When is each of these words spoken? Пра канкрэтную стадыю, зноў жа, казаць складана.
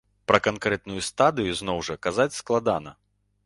Пра 0.29 0.37
канкрэтную 0.47 1.03
стадыю, 1.09 1.51
зноў 1.61 1.85
жа, 1.91 2.01
казаць 2.09 2.29
складана. 2.41 2.99